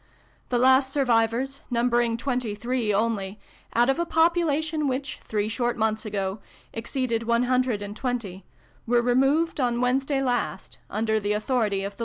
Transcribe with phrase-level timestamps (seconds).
[0.49, 3.39] The last sur vivors, numbering twenty three only,
[3.75, 6.39] oztt of a population which, three short months ago,
[6.73, 8.43] ex ceeded one hundred and twenty,
[8.87, 11.99] were removed on Wednesday last, under the authority of the xvm] A NEWSPAPER CUTTING.